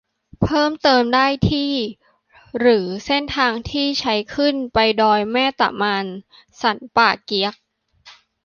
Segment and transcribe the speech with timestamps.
[0.43, 1.73] เพิ่มเติมได้ที่
[2.59, 6.05] หรือ เส้นทางที่ใช้ขึ้นไปดอยแม่ตะมาน
[6.61, 7.53] สันป่าเกี๊ยะ